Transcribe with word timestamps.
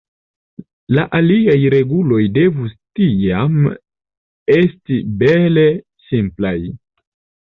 La 0.97 1.01
aliaj 1.17 1.57
reguloj 1.73 2.21
devus 2.37 2.71
tiam 2.99 3.59
esti 4.55 4.97
bele 5.21 5.67
simplaj. 6.07 6.55